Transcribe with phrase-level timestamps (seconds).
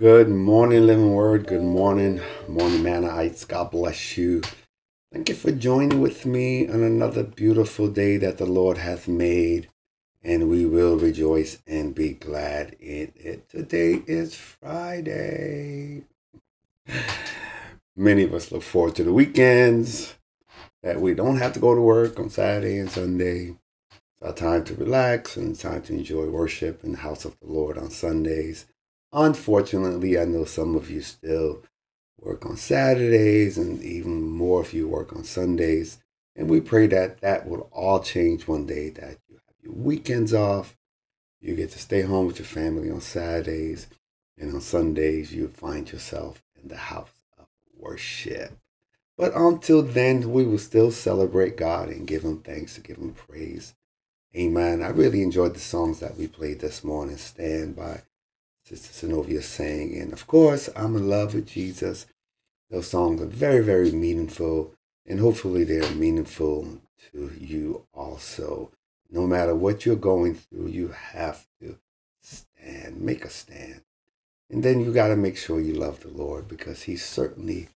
[0.00, 1.46] Good morning, Living Word.
[1.46, 3.46] Good morning, Morning Manites.
[3.46, 4.40] God bless you.
[5.12, 9.68] Thank you for joining with me on another beautiful day that the Lord hath made,
[10.22, 13.48] and we will rejoice and be glad in it.
[13.48, 16.04] Today is Friday.
[17.96, 20.14] Many of us look forward to the weekends
[20.82, 23.56] that we don't have to go to work on Saturday and Sunday.
[23.90, 27.46] It's our time to relax and time to enjoy worship in the house of the
[27.46, 28.66] Lord on Sundays.
[29.12, 31.62] Unfortunately, I know some of you still
[32.20, 35.98] work on Saturdays and even more if you work on Sundays.
[36.36, 39.18] And we pray that that will all change one day, that
[39.62, 40.76] your weekends off.
[41.40, 43.86] You get to stay home with your family on Saturdays.
[44.38, 47.46] And on Sundays, you find yourself in the house of
[47.78, 48.58] worship.
[49.16, 53.12] But until then, we will still celebrate God and give Him thanks and give Him
[53.12, 53.74] praise.
[54.34, 54.82] Amen.
[54.82, 57.18] I really enjoyed the songs that we played this morning.
[57.18, 58.02] Stand by
[58.64, 59.94] Sister Zenobia sang.
[59.98, 62.06] And of course, I'm in love with Jesus.
[62.70, 64.72] Those songs are very, very meaningful.
[65.04, 66.80] And hopefully, they're meaningful
[67.12, 68.70] to you also.
[69.10, 71.78] No matter what you're going through, you have to
[72.22, 73.82] stand, make a stand.
[74.50, 77.68] And then you got to make sure you love the Lord because He certainly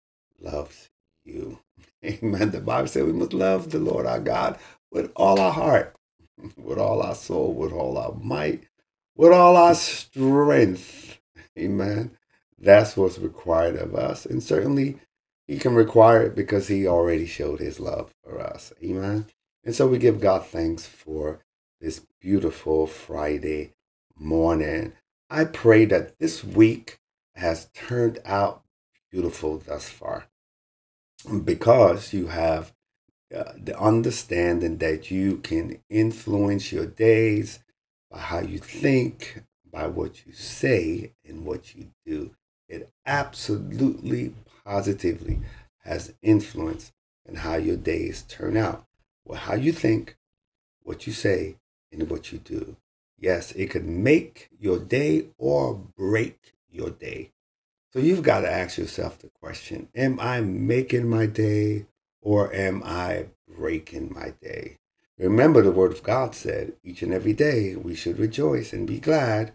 [0.40, 0.90] loves
[1.24, 1.60] you.
[2.04, 2.50] Amen.
[2.50, 4.58] The Bible says we must love the Lord our God
[4.90, 5.94] with all our heart,
[6.56, 8.64] with all our soul, with all our might,
[9.16, 11.18] with all our strength.
[11.58, 12.16] Amen.
[12.58, 14.24] That's what's required of us.
[14.26, 14.98] And certainly
[15.46, 18.72] he can require it because he already showed his love for us.
[18.82, 19.26] Amen.
[19.64, 21.40] And so we give God thanks for
[21.80, 23.74] this beautiful Friday
[24.18, 24.92] morning.
[25.30, 26.98] I pray that this week
[27.36, 28.62] has turned out
[29.10, 30.26] beautiful thus far
[31.44, 32.72] because you have
[33.34, 37.60] uh, the understanding that you can influence your days
[38.10, 42.34] by how you think, by what you say, and what you do.
[42.68, 44.34] It absolutely,
[44.64, 45.40] positively
[45.84, 46.92] has influence
[47.26, 48.86] in how your days turn out.
[49.24, 50.16] Well, how you think,
[50.82, 51.56] what you say,
[51.92, 52.76] and what you do.
[53.18, 57.30] Yes, it could make your day or break your day.
[57.92, 61.86] So you've got to ask yourself the question Am I making my day
[62.20, 64.78] or am I breaking my day?
[65.18, 68.98] Remember, the Word of God said each and every day we should rejoice and be
[68.98, 69.52] glad.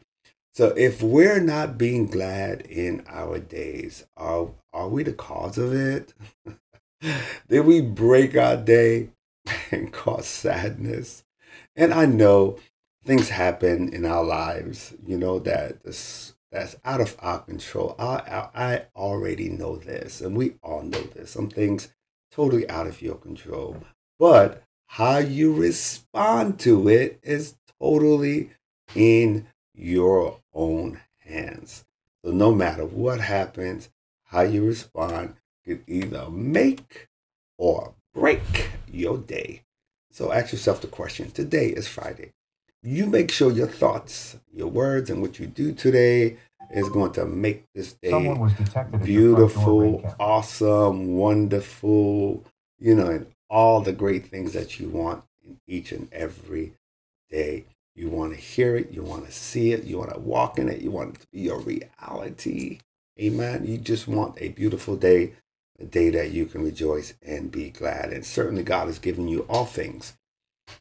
[0.54, 5.74] So if we're not being glad in our days, are, are we the cause of
[5.74, 6.14] it?
[7.50, 9.10] Did we break our day
[9.72, 11.24] and cause sadness?
[11.76, 12.60] And I know
[13.04, 17.96] things happen in our lives, you know, that this, that's out of our control.
[17.98, 21.32] I, I, I already know this, and we all know this.
[21.32, 21.90] Some things
[22.32, 23.84] totally out of your control.
[24.20, 28.52] But how you respond to it is totally
[28.96, 31.86] in your own hands.
[32.24, 33.90] So no matter what happens,
[34.26, 35.36] how you respond
[35.66, 37.10] could either make
[37.58, 39.62] or break your day.
[40.12, 42.32] So ask yourself the question today is Friday.
[42.82, 46.38] You make sure your thoughts, your words, and what you do today
[46.72, 52.44] is going to make this day was detected at your front door, beautiful, awesome, wonderful,
[52.80, 56.74] you know, and all the great things that you want in each and every
[57.30, 57.66] day.
[57.96, 60.70] You want to hear it, you want to see it, you want to walk in
[60.70, 62.80] it, you want it to be your reality.
[63.20, 63.66] Amen.
[63.66, 65.34] You just want a beautiful day,
[65.80, 68.12] a day that you can rejoice and be glad.
[68.12, 70.18] And certainly God has given you all things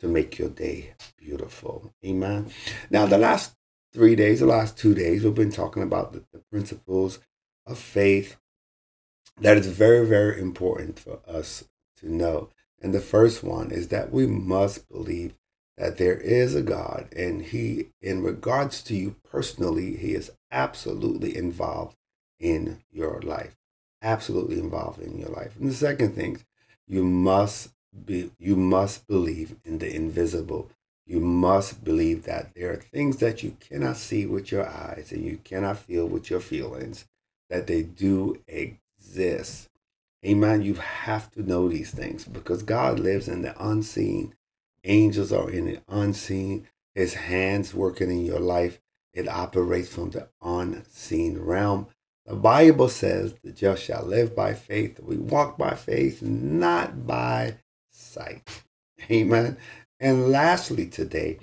[0.01, 1.93] to make your day beautiful.
[2.05, 2.51] Amen.
[2.91, 3.55] Now, the last
[3.93, 7.19] three days, the last two days, we've been talking about the, the principles
[7.67, 8.37] of faith
[9.41, 11.65] that is very, very important for us
[11.99, 12.51] to know.
[12.81, 15.35] And the first one is that we must believe
[15.77, 21.37] that there is a God and he, in regards to you personally, he is absolutely
[21.37, 21.97] involved
[22.39, 23.57] in your life.
[24.07, 25.57] Absolutely involved in your life.
[25.59, 26.39] And the second thing,
[26.87, 27.73] you must
[28.05, 30.71] be you must believe in the invisible.
[31.07, 35.25] You must believe that there are things that you cannot see with your eyes and
[35.25, 37.07] you cannot feel with your feelings,
[37.51, 39.71] that they do exist.
[40.25, 40.63] Amen.
[40.63, 44.35] You have to know these things because God lives in the unseen.
[44.85, 46.69] Angels are in the unseen.
[46.95, 48.81] His hands working in your life.
[49.13, 51.89] It operates from the unseen realm.
[52.27, 54.99] The Bible says the just shall live by faith.
[55.01, 57.59] We walk by faith, not by
[57.91, 58.65] sight.
[59.11, 59.57] Amen.
[60.01, 61.39] And lastly, today,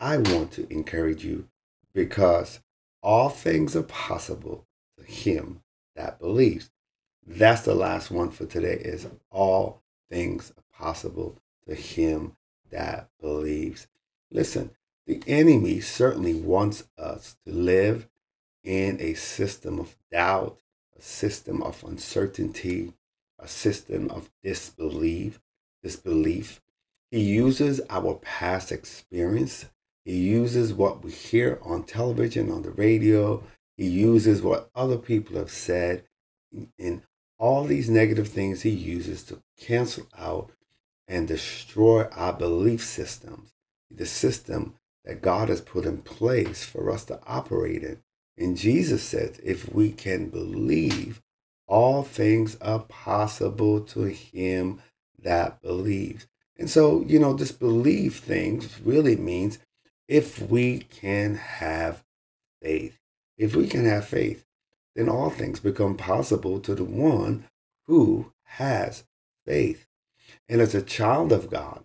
[0.00, 1.48] I want to encourage you
[1.94, 2.60] because
[3.02, 4.66] all things are possible
[4.98, 5.62] to him
[5.94, 6.70] that believes.
[7.24, 11.38] That's the last one for today is all things are possible
[11.68, 12.36] to him
[12.70, 13.86] that believes.
[14.32, 14.70] Listen,
[15.06, 18.08] the enemy certainly wants us to live
[18.66, 20.58] in a system of doubt,
[20.98, 22.92] a system of uncertainty,
[23.38, 25.40] a system of disbelief,
[25.82, 26.60] disbelief.
[27.10, 29.66] He uses our past experience.
[30.04, 33.44] He uses what we hear on television, on the radio.
[33.76, 36.02] He uses what other people have said.
[36.78, 37.02] And
[37.38, 40.50] all these negative things he uses to cancel out
[41.06, 43.52] and destroy our belief systems,
[43.90, 44.74] the system
[45.04, 48.02] that God has put in place for us to operate in.
[48.38, 51.22] And Jesus says, if we can believe,
[51.66, 54.80] all things are possible to him
[55.18, 56.26] that believes.
[56.58, 59.58] And so, you know, this believe things really means
[60.08, 62.04] if we can have
[62.62, 62.98] faith.
[63.36, 64.44] If we can have faith,
[64.94, 67.44] then all things become possible to the one
[67.86, 69.04] who has
[69.44, 69.86] faith.
[70.48, 71.84] And as a child of God,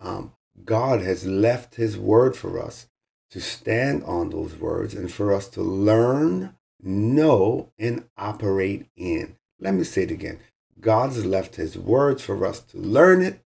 [0.00, 0.32] um,
[0.64, 2.86] God has left his word for us
[3.34, 9.34] to stand on those words and for us to learn, know, and operate in.
[9.58, 10.38] Let me say it again
[10.80, 13.40] God's left his words for us to learn it,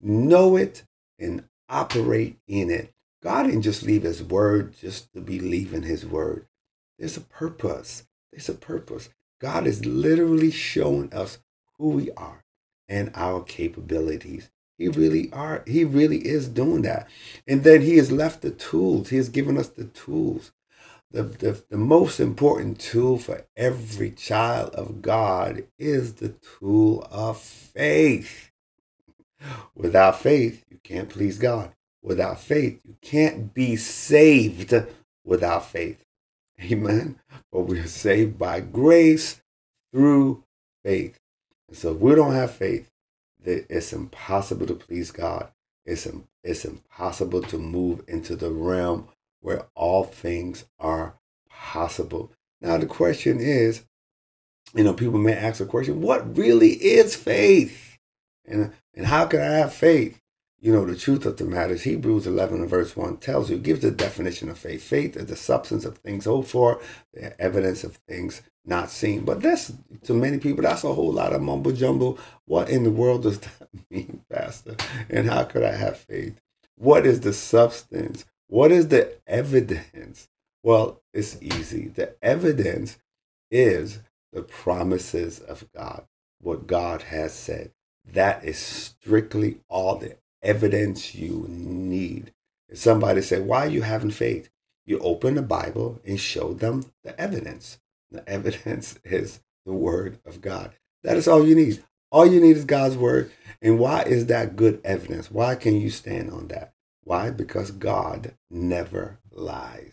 [0.00, 0.84] know it,
[1.18, 2.94] and operate in it.
[3.20, 6.46] God didn't just leave his word just to believe in his word.
[6.96, 8.04] There's a purpose.
[8.30, 9.08] There's a purpose.
[9.40, 11.38] God is literally showing us
[11.76, 12.44] who we are
[12.88, 14.48] and our capabilities.
[14.78, 15.64] He really are.
[15.66, 17.08] He really is doing that.
[17.46, 19.10] And then he has left the tools.
[19.10, 20.52] He has given us the tools.
[21.10, 27.40] The, the, the most important tool for every child of God is the tool of
[27.40, 28.50] faith.
[29.74, 31.72] Without faith, you can't please God.
[32.02, 34.74] Without faith, you can't be saved
[35.24, 36.04] without faith.
[36.60, 37.18] Amen.
[37.50, 39.40] But we are saved by grace
[39.92, 40.44] through
[40.84, 41.18] faith.
[41.68, 42.90] And so if we don't have faith,
[43.48, 45.50] it's impossible to please God.
[45.84, 46.06] It's,
[46.44, 49.08] it's impossible to move into the realm
[49.40, 51.14] where all things are
[51.48, 52.30] possible.
[52.60, 53.84] Now, the question is,
[54.74, 57.98] you know, people may ask the question, what really is faith?
[58.46, 60.20] And, and how can I have faith?
[60.60, 63.58] You know, the truth of the matter is Hebrews 11 and verse 1 tells you,
[63.58, 64.82] gives the definition of faith.
[64.82, 66.80] Faith is the substance of things hoped for,
[67.14, 69.24] the evidence of things not seen.
[69.24, 69.72] But that's,
[70.04, 72.18] to many people, that's a whole lot of mumbo jumbo.
[72.44, 74.76] What in the world does that mean, Pastor?
[75.08, 76.40] And how could I have faith?
[76.76, 78.24] What is the substance?
[78.46, 80.28] What is the evidence?
[80.62, 81.88] Well, it's easy.
[81.88, 82.98] The evidence
[83.50, 84.00] is
[84.32, 86.06] the promises of God,
[86.40, 87.72] what God has said.
[88.04, 92.32] That is strictly all the evidence you need.
[92.68, 94.50] If somebody say, why you having faith?
[94.86, 97.78] You open the Bible and show them the evidence.
[98.10, 100.72] The evidence is the word of God.
[101.04, 101.82] That is all you need.
[102.10, 103.30] All you need is God's word.
[103.60, 105.30] And why is that good evidence?
[105.30, 106.72] Why can you stand on that?
[107.04, 107.30] Why?
[107.30, 109.92] Because God never lies.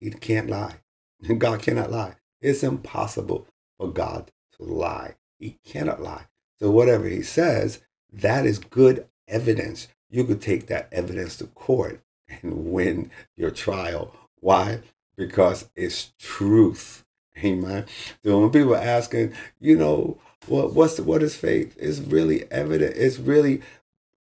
[0.00, 0.76] He can't lie.
[1.38, 2.16] God cannot lie.
[2.40, 3.46] It's impossible
[3.78, 5.16] for God to lie.
[5.38, 6.26] He cannot lie.
[6.58, 7.80] So whatever he says,
[8.12, 9.88] that is good evidence.
[10.08, 12.00] You could take that evidence to court
[12.42, 14.14] and win your trial.
[14.40, 14.80] Why?
[15.16, 17.04] Because it's truth.
[17.44, 17.84] Amen.
[18.24, 21.76] So when people are asking, you know, what what's what is faith?
[21.78, 22.94] It's really evident.
[22.96, 23.62] It's really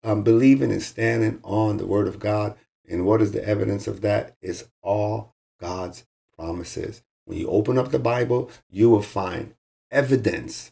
[0.04, 2.56] um, believing and standing on the word of God.
[2.90, 4.36] And what is the evidence of that?
[4.42, 6.06] It's all God's
[6.38, 7.02] promises.
[7.26, 9.56] When you open up the Bible, you will find
[9.92, 10.72] evidence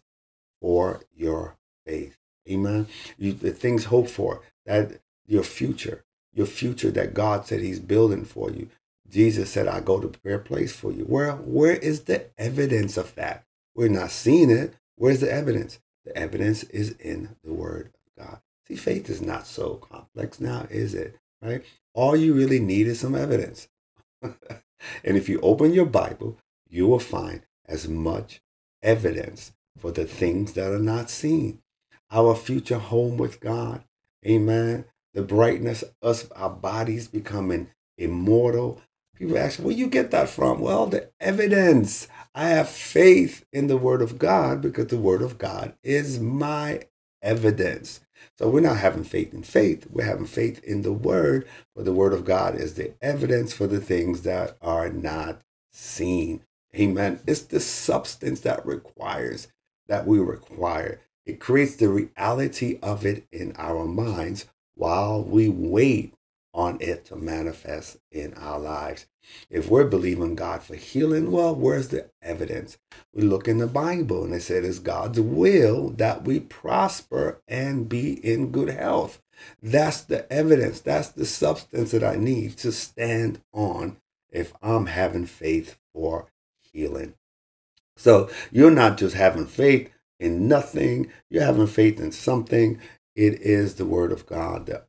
[0.61, 2.17] for your faith.
[2.49, 2.87] Amen.
[3.17, 8.25] You, the things hoped for, that your future, your future that God said He's building
[8.25, 8.69] for you.
[9.13, 11.03] Jesus said, I go to prepare a place for you.
[11.03, 13.45] Where, where is the evidence of that?
[13.75, 14.73] We're not seeing it.
[14.95, 15.79] Where's the evidence?
[16.03, 18.41] The evidence is in the Word of God.
[18.67, 21.15] See, faith is not so complex now, is it?
[21.43, 21.63] Right?
[21.93, 23.67] All you really need is some evidence.
[24.21, 24.37] and
[25.03, 28.41] if you open your Bible, you will find as much
[28.81, 31.59] evidence for the things that are not seen.
[32.09, 33.83] Our future home with God.
[34.25, 34.85] Amen.
[35.13, 38.81] The brightness, us, our bodies becoming immortal.
[39.17, 40.59] People ask, where you get that from?
[40.59, 42.07] Well, the evidence.
[42.35, 46.83] I have faith in the Word of God because the Word of God is my
[47.21, 48.01] evidence.
[48.37, 49.87] So we're not having faith in faith.
[49.89, 53.67] We're having faith in the Word, but the Word of God is the evidence for
[53.67, 55.41] the things that are not
[55.71, 56.41] seen.
[56.75, 57.19] Amen.
[57.27, 59.47] It's the substance that requires
[59.87, 61.01] that we require.
[61.25, 66.15] It creates the reality of it in our minds while we wait
[66.53, 69.07] on it to manifest in our lives.
[69.49, 72.77] If we're believing God for healing, well, where's the evidence?
[73.13, 77.89] We look in the Bible and it said it's God's will that we prosper and
[77.89, 79.21] be in good health.
[79.61, 80.79] That's the evidence.
[80.79, 83.97] That's the substance that I need to stand on
[84.31, 86.27] if I'm having faith for
[86.59, 87.13] healing.
[87.95, 92.79] So you're not just having faith in nothing, you're having faith in something.
[93.15, 94.83] It is the word of God, the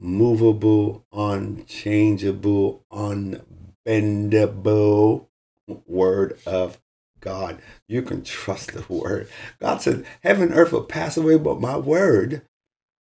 [0.00, 5.28] unmovable, unchangeable, unbendable
[5.86, 6.80] word of
[7.20, 7.60] God.
[7.88, 9.28] You can trust the word.
[9.60, 12.42] God said, Heaven and earth will pass away, but my word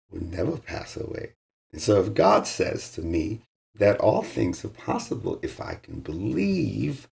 [0.10, 1.34] will never pass away.
[1.72, 3.42] And so if God says to me
[3.74, 7.10] that all things are possible if I can believe,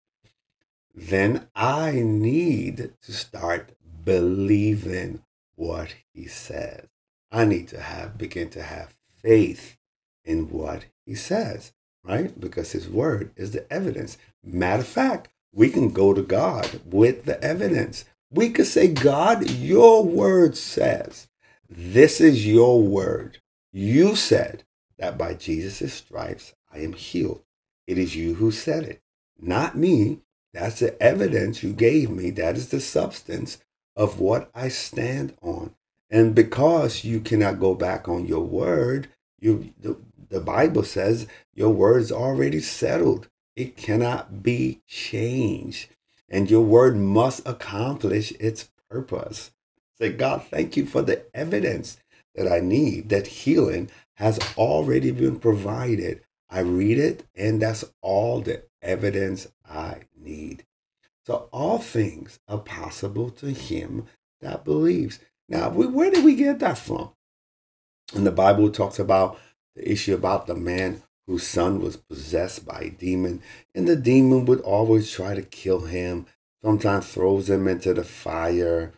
[0.95, 5.21] then I need to start believing
[5.55, 6.87] what he says.
[7.31, 9.77] I need to have begin to have faith
[10.23, 12.39] in what he says, right?
[12.39, 14.17] Because his word is the evidence.
[14.43, 18.05] Matter of fact, we can go to God with the evidence.
[18.29, 21.27] We could say, God, your word says,
[21.69, 23.39] this is your word.
[23.71, 24.63] You said
[24.97, 27.43] that by Jesus' stripes I am healed.
[27.85, 29.01] It is you who said it,
[29.39, 30.19] not me.
[30.53, 32.31] That's the evidence you gave me.
[32.31, 33.59] That is the substance
[33.95, 35.75] of what I stand on.
[36.09, 39.09] And because you cannot go back on your word,
[39.39, 39.97] you the,
[40.29, 43.27] the Bible says your word's already settled.
[43.55, 45.89] It cannot be changed.
[46.29, 49.51] And your word must accomplish its purpose.
[49.97, 51.97] Say, God, thank you for the evidence
[52.35, 56.21] that I need, that healing has already been provided.
[56.49, 60.65] I read it, and that's all the evidence I need.
[61.25, 64.05] So all things are possible to him
[64.41, 65.19] that believes.
[65.49, 67.11] Now, where did we get that from?
[68.13, 69.39] And the Bible talks about
[69.75, 73.41] the issue about the man whose son was possessed by a demon,
[73.75, 76.25] and the demon would always try to kill him.
[76.63, 78.93] Sometimes throws him into the fire,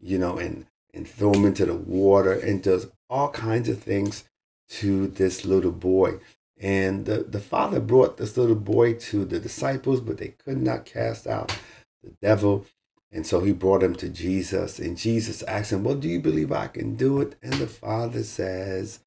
[0.00, 4.24] you know, and and throw him into the water, and does all kinds of things
[4.68, 6.18] to this little boy.
[6.60, 10.84] And the, the father brought this little boy to the disciples, but they could not
[10.84, 11.56] cast out
[12.02, 12.66] the devil.
[13.12, 14.78] And so he brought him to Jesus.
[14.78, 17.36] And Jesus asked him, Well, do you believe I can do it?
[17.42, 19.00] And the father says,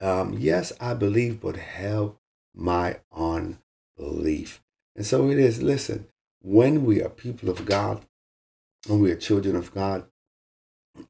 [0.00, 2.20] um, Yes, I believe, but help
[2.54, 4.62] my unbelief.
[4.94, 6.06] And so it is, listen,
[6.40, 8.02] when we are people of God,
[8.86, 10.04] when we are children of God,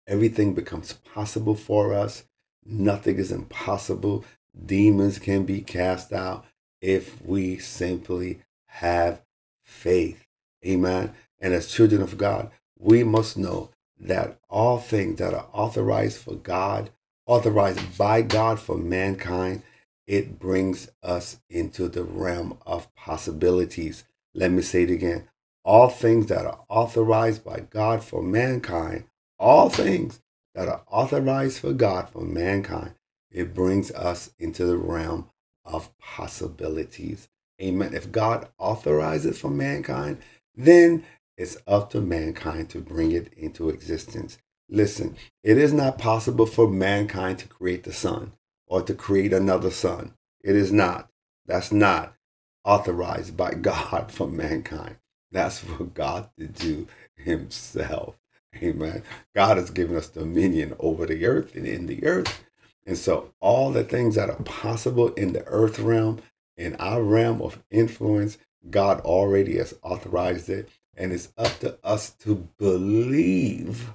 [0.06, 2.25] everything becomes possible for us.
[2.64, 4.25] Nothing is impossible.
[4.66, 6.44] Demons can be cast out
[6.80, 9.23] if we simply have
[9.62, 10.26] faith.
[10.64, 11.14] Amen.
[11.40, 16.35] And as children of God, we must know that all things that are authorized for
[16.35, 16.90] God,
[17.26, 19.62] authorized by God for mankind,
[20.06, 24.04] it brings us into the realm of possibilities.
[24.35, 25.28] Let me say it again.
[25.64, 29.04] All things that are authorized by God for mankind,
[29.38, 30.20] all things
[30.54, 32.94] that are authorized for God for mankind,
[33.30, 35.28] it brings us into the realm
[35.64, 37.28] of possibilities.
[37.62, 37.94] Amen.
[37.94, 40.18] If God authorizes for mankind,
[40.56, 41.04] then
[41.40, 44.37] it's up to mankind to bring it into existence.
[44.68, 48.32] Listen, it is not possible for mankind to create the sun
[48.66, 50.12] or to create another sun.
[50.44, 51.09] It is not.
[51.47, 52.14] That's not
[52.62, 54.97] authorized by God for mankind.
[55.32, 58.18] That's for God to do himself.
[58.62, 59.02] Amen.
[59.35, 62.44] God has given us dominion over the earth and in the earth.
[62.87, 66.20] And so all the things that are possible in the earth realm,
[66.59, 68.37] in our realm of influence,
[68.69, 70.69] God already has authorized it.
[70.97, 73.90] And it's up to us to believe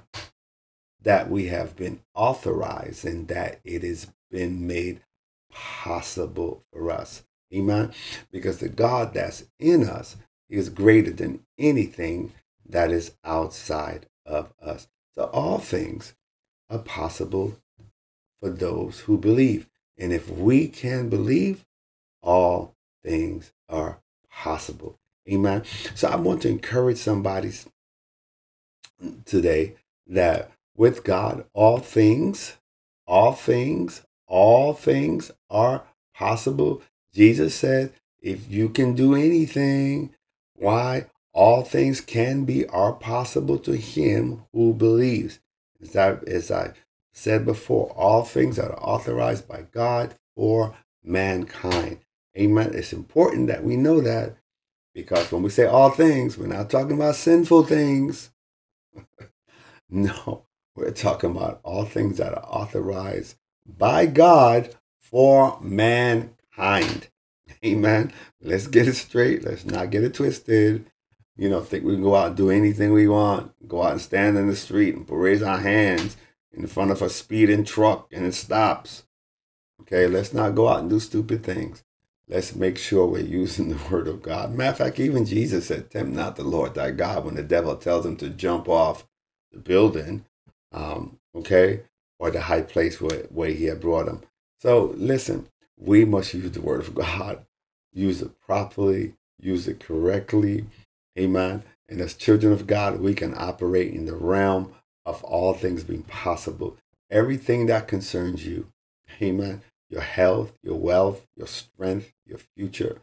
[1.02, 5.00] that we have been authorized and that it has been made
[5.52, 7.22] possible for us.
[7.54, 7.92] Amen.
[8.32, 10.16] Because the God that's in us
[10.48, 12.32] is greater than anything
[12.68, 14.88] that is outside of us.
[15.14, 16.14] So all things
[16.68, 17.56] are possible
[18.40, 19.68] for those who believe.
[19.96, 21.64] And if we can believe,
[22.22, 24.00] all things are
[24.36, 24.98] possible.
[25.28, 25.62] Amen.
[25.94, 27.52] So I want to encourage somebody
[29.24, 29.74] today
[30.06, 32.56] that with God, all things,
[33.06, 35.82] all things, all things are
[36.14, 36.82] possible.
[37.12, 40.14] Jesus said, if you can do anything,
[40.54, 41.06] why?
[41.32, 45.40] All things can be, are possible to him who believes.
[45.82, 46.72] As I, as I
[47.12, 51.98] said before, all things are authorized by God for mankind.
[52.36, 52.72] Amen.
[52.74, 54.36] It's important that we know that
[54.94, 58.30] because when we say all things, we're not talking about sinful things.
[59.90, 67.08] no, we're talking about all things that are authorized by God for mankind.
[67.64, 68.12] Amen.
[68.40, 69.44] Let's get it straight.
[69.44, 70.90] Let's not get it twisted.
[71.36, 73.52] You know, think we can go out and do anything we want.
[73.68, 76.16] Go out and stand in the street and raise our hands
[76.52, 79.04] in front of a speeding truck and it stops.
[79.82, 81.84] Okay, let's not go out and do stupid things.
[82.28, 84.52] Let's make sure we're using the word of God.
[84.52, 87.76] Matter of fact, even Jesus said, Tempt not the Lord thy God when the devil
[87.76, 89.06] tells him to jump off
[89.52, 90.24] the building,
[90.72, 91.82] um, okay,
[92.18, 94.22] or the high place where, where he had brought him.
[94.60, 97.44] So listen, we must use the word of God,
[97.92, 100.64] use it properly, use it correctly.
[101.18, 101.62] Amen.
[101.88, 106.02] And as children of God, we can operate in the realm of all things being
[106.02, 106.76] possible.
[107.10, 108.66] Everything that concerns you,
[109.22, 112.98] amen, your health, your wealth, your strength, your future,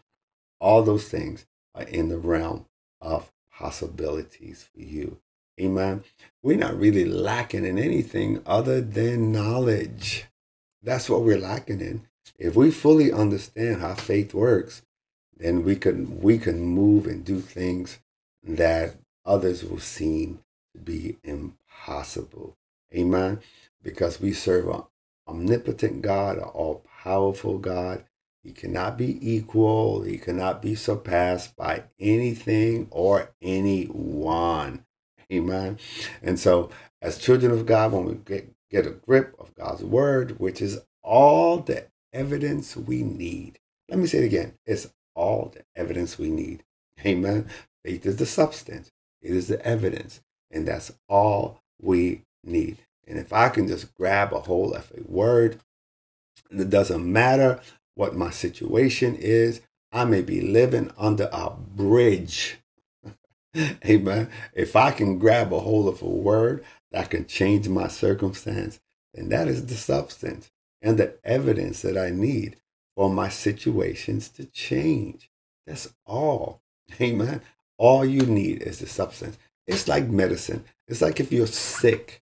[0.60, 2.66] all those things are in the realm
[3.02, 5.20] of possibilities for you.
[5.60, 6.04] Amen.
[6.42, 10.26] We're not really lacking in anything other than knowledge.
[10.82, 12.08] That's what we're lacking in.
[12.38, 14.82] If we fully understand how faith works,
[15.38, 18.00] then we can we can move and do things
[18.44, 20.40] that others will seem
[20.74, 22.58] to be impossible.
[22.94, 23.40] Amen.
[23.82, 24.84] Because we serve an
[25.28, 28.06] omnipotent God, an all powerful God.
[28.44, 34.86] He cannot be equal, he cannot be surpassed by anything or anyone.
[35.32, 35.80] Amen.
[36.22, 36.70] And so,
[37.02, 40.82] as children of God, when we get, get a grip of God's word, which is
[41.02, 43.60] all the evidence we need.
[43.90, 44.54] Let me say it again.
[44.66, 46.64] It's all the evidence we need.
[47.06, 47.50] Amen.
[47.84, 50.22] Faith is the substance, it is the evidence.
[50.52, 52.78] And that's all we need.
[53.08, 55.60] And if I can just grab a hold of a word,
[56.50, 57.60] it doesn't matter
[57.96, 59.62] what my situation is.
[59.92, 62.58] I may be living under a bridge.
[63.86, 64.30] Amen.
[64.54, 68.80] If I can grab a hold of a word that can change my circumstance,
[69.14, 70.50] then that is the substance
[70.82, 72.58] and the evidence that I need
[72.96, 75.30] for my situations to change.
[75.68, 76.62] That's all.
[77.02, 77.42] Amen.
[77.78, 79.38] All you need is the substance.
[79.68, 80.66] It's like medicine.
[80.88, 82.23] It's like if you're sick,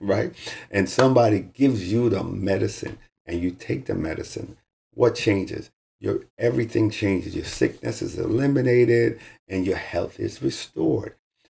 [0.00, 0.34] right?
[0.70, 4.56] And somebody gives you the medicine and you take the medicine,
[4.94, 5.70] what changes?
[6.00, 7.36] Your everything changes.
[7.36, 11.14] Your sickness is eliminated and your health is restored.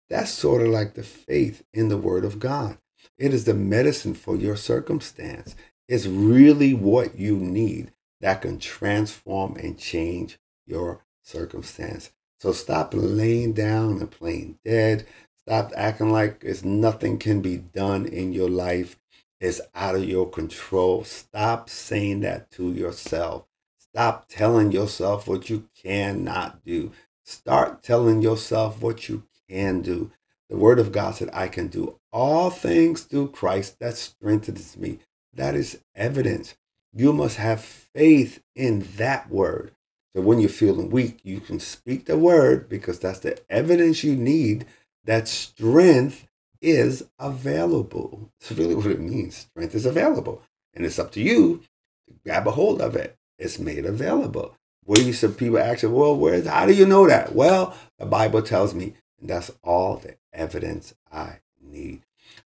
[0.10, 2.78] That's sort of like the faith in the word of God.
[3.18, 5.56] It is the medicine for your circumstance.
[5.88, 12.12] It's really what you need that can transform and change your circumstance.
[12.40, 15.08] So stop laying down and playing dead.
[15.48, 18.98] Stop acting like it's nothing can be done in your life.
[19.40, 21.04] It's out of your control.
[21.04, 23.46] Stop saying that to yourself.
[23.78, 26.92] Stop telling yourself what you cannot do.
[27.24, 30.12] Start telling yourself what you can do.
[30.50, 34.98] The word of God said, I can do all things through Christ that strengthens me.
[35.32, 36.56] That is evidence.
[36.92, 39.74] You must have faith in that word.
[40.16, 44.16] So when you're feeling weak, you can speak the word because that's the evidence you
[44.16, 44.66] need
[45.06, 46.28] that strength
[46.62, 48.32] is available.
[48.40, 49.48] That's really what it means.
[49.52, 50.42] Strength is available.
[50.74, 51.64] And it's up to you
[52.08, 53.16] to grab a hold of it.
[53.38, 54.56] It's made available.
[54.84, 57.34] Where you some people actually, well, where how do you know that?
[57.34, 62.02] Well, the Bible tells me, and that's all the evidence I need.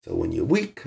[0.05, 0.85] So when you're weak,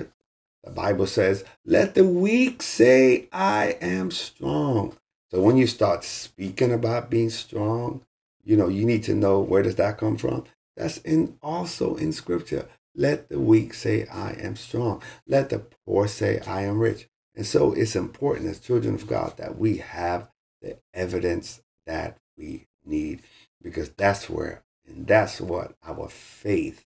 [0.62, 4.96] the Bible says, let the weak say, I am strong.
[5.30, 8.02] So when you start speaking about being strong,
[8.44, 10.44] you know, you need to know where does that come from?
[10.78, 12.68] That's in also in scripture.
[12.96, 15.02] Let the weak say, I am strong.
[15.28, 17.08] Let the poor say, I am rich.
[17.36, 20.30] And so it's important as children of God that we have
[20.62, 23.22] the evidence that we need
[23.62, 26.86] because that's where and that's what our faith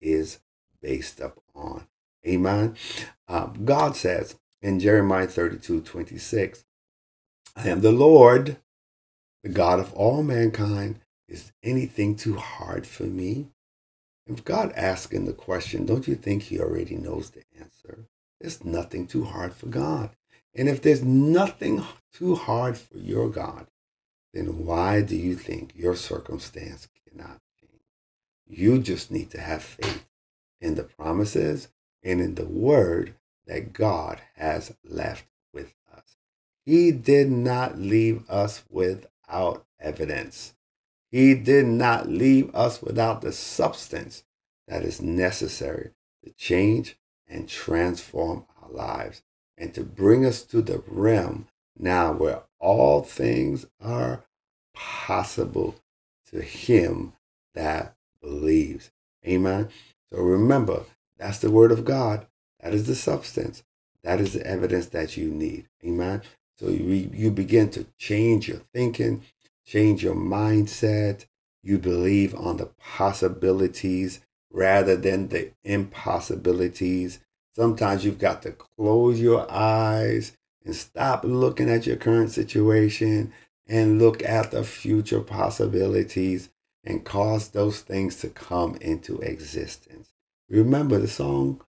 [0.00, 0.40] is
[0.82, 1.86] based upon.
[2.26, 2.76] Amen.
[3.28, 6.64] Um, God says in Jeremiah 32 26,
[7.56, 8.58] I am the Lord,
[9.44, 11.00] the God of all mankind.
[11.32, 13.48] Is anything too hard for me?
[14.26, 18.04] If God asking the question, don't you think he already knows the answer?
[18.38, 20.10] There's nothing too hard for God.
[20.54, 23.66] And if there's nothing too hard for your God,
[24.34, 27.80] then why do you think your circumstance cannot change?
[28.46, 30.06] You just need to have faith
[30.60, 31.68] in the promises
[32.02, 33.14] and in the word
[33.46, 36.18] that God has left with us.
[36.66, 40.52] he did not leave us without evidence.
[41.12, 44.24] He did not leave us without the substance
[44.66, 45.90] that is necessary
[46.24, 46.96] to change
[47.28, 49.22] and transform our lives
[49.58, 51.46] and to bring us to the realm
[51.78, 54.24] now where all things are
[54.74, 55.74] possible
[56.30, 57.12] to him
[57.54, 58.90] that believes.
[59.26, 59.68] Amen.
[60.10, 60.84] So remember,
[61.18, 62.26] that's the word of God.
[62.60, 63.62] That is the substance.
[64.02, 65.68] That is the evidence that you need.
[65.84, 66.22] Amen.
[66.58, 69.22] So you, you begin to change your thinking,
[69.66, 71.26] change your mindset.
[71.62, 74.20] You believe on the possibilities
[74.50, 77.20] rather than the impossibilities.
[77.54, 83.32] Sometimes you've got to close your eyes and stop looking at your current situation
[83.66, 86.50] and look at the future possibilities
[86.84, 90.12] and cause those things to come into existence.
[90.48, 91.60] Remember the song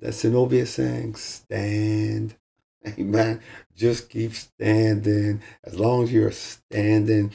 [0.00, 2.36] that Zenobia sang, Stand.
[2.98, 3.40] Amen.
[3.74, 5.42] Just keep standing.
[5.64, 7.32] As long as you're standing,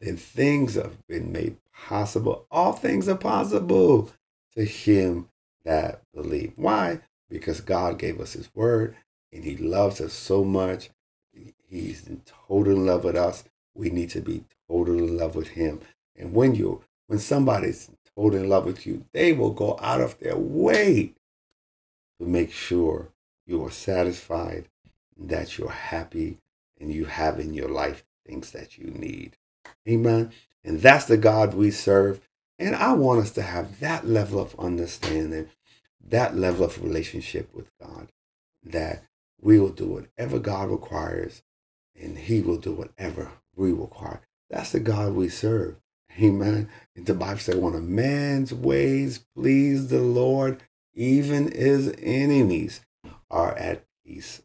[0.00, 2.46] then things have been made possible.
[2.50, 4.10] All things are possible
[4.56, 5.28] to him
[5.64, 6.52] that believe.
[6.56, 7.00] Why?
[7.28, 8.96] Because God gave us his word
[9.32, 10.90] and he loves us so much.
[11.68, 13.44] He's in total love with us.
[13.74, 15.80] We need to be totally in love with him.
[16.16, 20.18] And when you when somebody's totally in love with you, they will go out of
[20.20, 21.14] their way
[22.18, 23.08] to make sure
[23.46, 24.68] you are satisfied,
[25.16, 26.38] that you're happy,
[26.80, 29.36] and you have in your life things that you need.
[29.88, 30.32] Amen.
[30.64, 32.20] And that's the God we serve.
[32.58, 35.48] And I want us to have that level of understanding,
[36.06, 38.08] that level of relationship with God,
[38.64, 39.04] that
[39.40, 41.42] we will do whatever God requires
[42.00, 44.20] and He will do whatever we require.
[44.50, 45.76] That's the God we serve.
[46.20, 46.68] Amen.
[46.94, 50.62] And the Bible says, when a man's ways please the Lord,
[50.94, 52.80] even his enemies
[53.30, 54.42] are at peace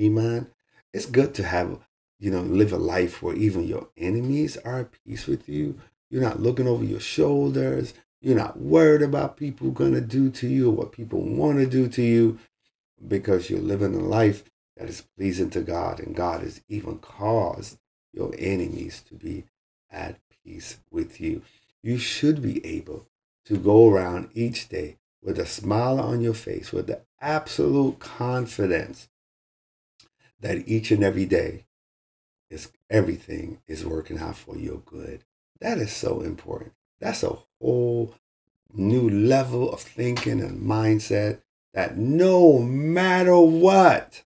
[0.00, 0.50] Amen.
[0.92, 1.78] It's good to have,
[2.18, 5.78] you know, live a life where even your enemies are at peace with you.
[6.10, 7.92] You're not looking over your shoulders.
[8.20, 11.66] You're not worried about people going to do to you or what people want to
[11.66, 12.38] do to you
[13.06, 14.44] because you're living a life
[14.76, 16.00] that is pleasing to God.
[16.00, 17.78] And God has even caused
[18.12, 19.44] your enemies to be
[19.90, 21.42] at peace with you.
[21.82, 23.06] You should be able
[23.46, 29.08] to go around each day with a smile on your face, with the absolute confidence
[30.40, 31.66] that each and every day
[32.50, 35.24] is everything is working out for your good.
[35.60, 36.72] That is so important.
[37.00, 38.14] That's a whole
[38.72, 41.40] new level of thinking and mindset
[41.74, 44.22] that no matter what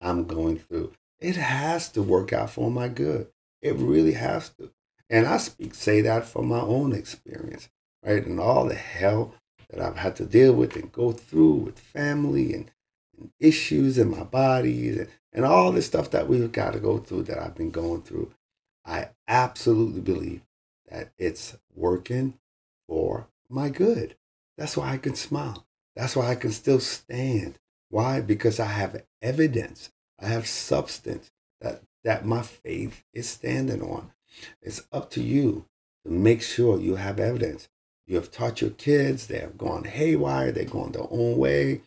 [0.00, 3.28] I'm going through, it has to work out for my good.
[3.60, 4.70] It really has to.
[5.08, 7.68] And I speak say that from my own experience,
[8.02, 8.24] right?
[8.24, 9.34] And all the hell
[9.70, 12.70] that I've had to deal with and go through with family and,
[13.40, 17.24] issues in my body and, and all this stuff that we've got to go through
[17.24, 18.32] that I've been going through.
[18.84, 20.42] I absolutely believe
[20.90, 22.34] that it's working
[22.88, 24.16] for my good.
[24.58, 25.66] That's why I can smile.
[25.96, 27.58] That's why I can still stand.
[27.88, 28.20] Why?
[28.20, 29.90] Because I have evidence.
[30.18, 34.12] I have substance that, that my faith is standing on.
[34.60, 35.66] It's up to you
[36.04, 37.68] to make sure you have evidence.
[38.06, 41.82] You have taught your kids, they have gone haywire, they're going their own way.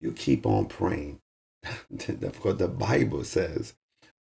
[0.00, 1.20] You keep on praying.
[1.90, 3.74] Because the Bible says,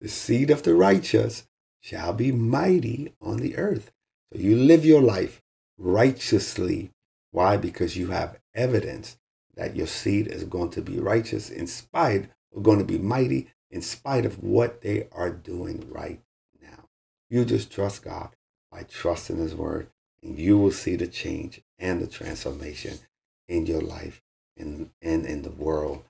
[0.01, 1.47] the seed of the righteous
[1.81, 3.91] shall be mighty on the earth.
[4.31, 5.41] So you live your life
[5.77, 6.91] righteously.
[7.31, 7.57] Why?
[7.57, 9.17] Because you have evidence
[9.55, 13.47] that your seed is going to be righteous in spite of going to be mighty
[13.69, 16.21] in spite of what they are doing right
[16.61, 16.85] now.
[17.29, 18.29] You just trust God
[18.71, 19.89] by trusting His word
[20.23, 22.99] and you will see the change and the transformation
[23.47, 24.21] in your life
[24.59, 26.03] and, and in the world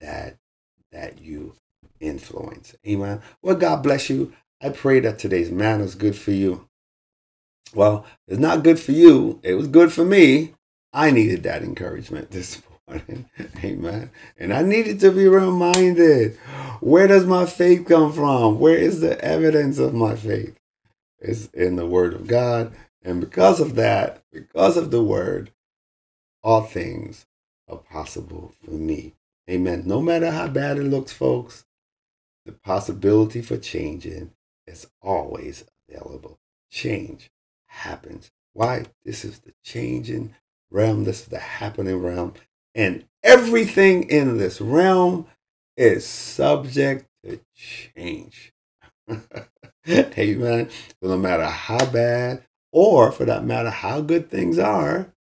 [0.00, 0.36] that
[0.92, 1.54] that you
[2.00, 2.76] influence.
[2.86, 3.20] Amen.
[3.42, 4.32] Well, God bless you.
[4.62, 6.68] I pray that today's man is good for you.
[7.74, 9.40] Well, it's not good for you.
[9.42, 10.54] It was good for me.
[10.92, 13.28] I needed that encouragement this morning.
[13.64, 14.10] Amen.
[14.38, 16.36] And I needed to be reminded
[16.80, 18.60] where does my faith come from?
[18.60, 20.56] Where is the evidence of my faith?
[21.18, 22.72] It's in the Word of God
[23.04, 25.52] and because of that, because of the word,
[26.42, 27.26] all things
[27.68, 29.14] are possible for me.
[29.48, 29.82] Amen.
[29.86, 31.64] No matter how bad it looks, folks,
[32.46, 34.32] the possibility for changing
[34.66, 36.38] is always available.
[36.70, 37.30] Change
[37.66, 38.30] happens.
[38.52, 38.86] Why?
[39.04, 40.34] This is the changing
[40.70, 41.04] realm.
[41.04, 42.34] This is the happening realm.
[42.74, 45.26] And everything in this realm
[45.76, 48.52] is subject to change.
[49.88, 50.70] Amen.
[50.70, 55.12] So no matter how bad or for that matter, how good things are,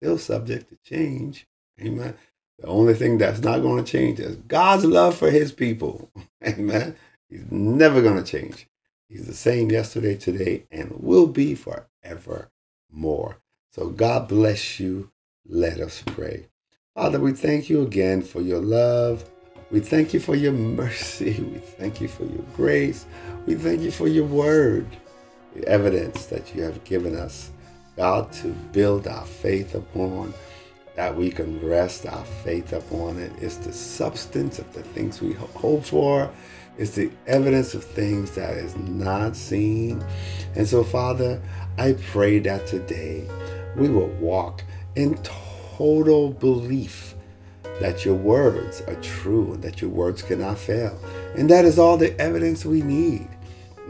[0.00, 1.46] still subject to change.
[1.80, 2.14] Amen.
[2.58, 6.10] The only thing that's not going to change is God's love for his people.
[6.46, 6.96] Amen.
[7.28, 8.66] He's never going to change.
[9.08, 13.38] He's the same yesterday, today, and will be forevermore.
[13.72, 15.10] So God bless you.
[15.46, 16.48] Let us pray.
[16.94, 19.24] Father, we thank you again for your love.
[19.70, 21.40] We thank you for your mercy.
[21.52, 23.06] We thank you for your grace.
[23.46, 24.86] We thank you for your word
[25.54, 27.50] the evidence that you have given us,
[27.96, 30.32] God, to build our faith upon,
[31.00, 33.32] that we can rest our faith upon it.
[33.40, 36.30] It's the substance of the things we hope for.
[36.76, 40.04] It's the evidence of things that is not seen.
[40.56, 41.40] And so, Father,
[41.78, 43.26] I pray that today
[43.78, 44.62] we will walk
[44.94, 47.14] in total belief
[47.80, 51.00] that your words are true and that your words cannot fail.
[51.34, 53.26] And that is all the evidence we need.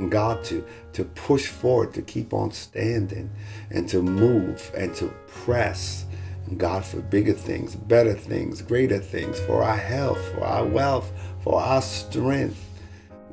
[0.09, 3.31] God to to push forward, to keep on standing,
[3.69, 6.07] and to move and to press.
[6.57, 11.11] God for bigger things, better things, greater things, for our health, for our wealth,
[11.43, 12.67] for our strength.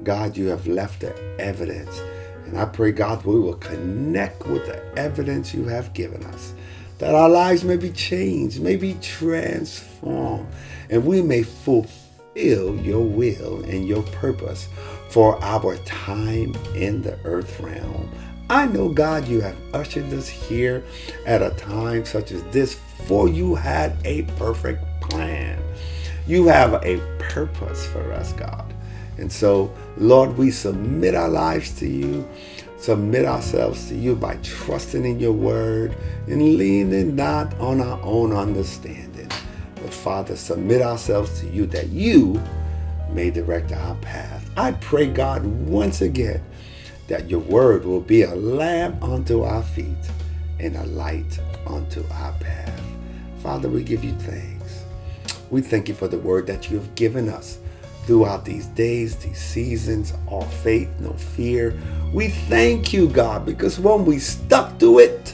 [0.04, 2.02] God, you have left the evidence.
[2.46, 6.54] And I pray, God, we will connect with the evidence you have given us,
[7.00, 10.48] that our lives may be changed, may be transformed,
[10.90, 14.70] and we may fulfill your will and your purpose
[15.10, 18.10] for our time in the earth realm.
[18.50, 20.82] I know, God, you have ushered us here
[21.26, 25.62] at a time such as this, for you had a perfect plan.
[26.28, 28.74] You have a purpose for us, God.
[29.18, 32.28] And so, Lord, we submit our lives to you,
[32.78, 35.96] submit ourselves to you by trusting in your word
[36.28, 39.30] and leaning not on our own understanding.
[39.76, 42.42] But, Father, submit ourselves to you that you
[43.12, 44.50] may direct our path.
[44.58, 46.44] I pray, God, once again,
[47.08, 50.12] that your word will be a lamp unto our feet
[50.60, 52.87] and a light unto our path.
[53.48, 54.84] Father, we give you thanks.
[55.50, 57.60] We thank you for the word that you have given us
[58.04, 61.74] throughout these days, these seasons, all faith, no fear.
[62.14, 65.34] We thank you, God, because when we stuck to it,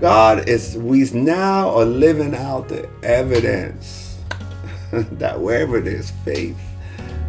[0.00, 4.18] God is we now are living out the evidence
[4.90, 6.58] that wherever there's faith,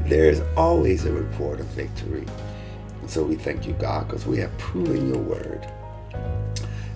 [0.06, 2.26] there is always a report of victory.
[3.02, 5.72] And so we thank you, God, because we have proven your word.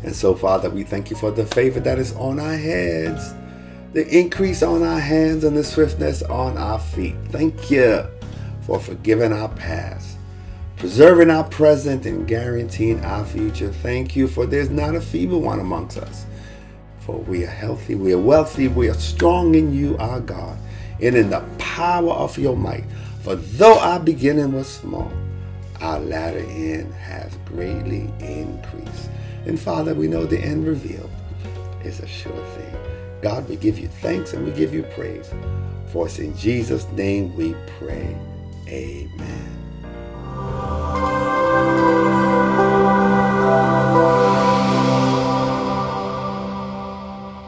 [0.03, 3.33] And so, Father, we thank you for the favor that is on our heads,
[3.93, 7.15] the increase on our hands, and the swiftness on our feet.
[7.29, 8.05] Thank you
[8.61, 10.17] for forgiving our past,
[10.77, 13.71] preserving our present, and guaranteeing our future.
[13.71, 16.25] Thank you for there's not a feeble one amongst us.
[17.01, 20.57] For we are healthy, we are wealthy, we are strong in you, our God,
[21.01, 22.85] and in the power of your might.
[23.23, 25.11] For though our beginning was small,
[25.81, 29.09] our latter end has greatly increased.
[29.45, 31.11] And Father, we know the end revealed
[31.83, 32.75] is a sure thing.
[33.21, 35.31] God, we give you thanks and we give you praise.
[35.91, 38.17] For it's in Jesus' name we pray.
[38.67, 39.59] Amen.